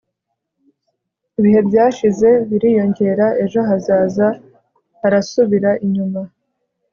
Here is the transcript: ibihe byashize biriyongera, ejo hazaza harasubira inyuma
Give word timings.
ibihe 1.39 1.59
byashize 1.69 2.29
biriyongera, 2.49 3.25
ejo 3.43 3.59
hazaza 3.69 4.27
harasubira 4.99 5.71
inyuma 5.85 6.21